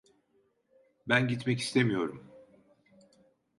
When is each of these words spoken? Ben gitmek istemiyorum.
Ben 1.07 1.27
gitmek 1.27 1.59
istemiyorum. 1.59 2.31